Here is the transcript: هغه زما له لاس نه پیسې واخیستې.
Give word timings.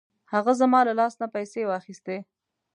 هغه 0.33 0.51
زما 0.61 0.79
له 0.87 0.93
لاس 0.99 1.13
نه 1.21 1.27
پیسې 1.35 1.61
واخیستې. 1.65 2.17